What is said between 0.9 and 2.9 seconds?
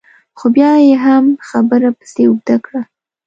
هم خبره پسې اوږده کړه.